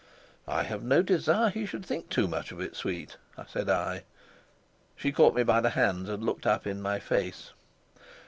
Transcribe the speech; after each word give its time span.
"I 0.47 0.63
have 0.63 0.81
no 0.81 1.03
desire 1.03 1.51
he 1.51 1.67
should 1.67 1.85
think 1.85 2.09
too 2.09 2.27
much 2.27 2.51
of 2.51 2.59
it, 2.59 2.75
sweet," 2.75 3.17
said 3.45 3.69
I. 3.69 4.01
She 4.95 5.11
caught 5.11 5.35
me 5.35 5.43
by 5.43 5.61
the 5.61 5.69
hands, 5.77 6.09
and 6.09 6.23
looked 6.23 6.47
up 6.47 6.65
in 6.65 6.81
my 6.81 6.97
face. 6.97 7.51